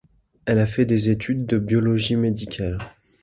Elle 0.45 0.57
a 0.57 0.65
fait 0.65 0.85
des 0.85 1.11
études 1.11 1.53
biologie 1.53 2.15
médicale. 2.15 2.79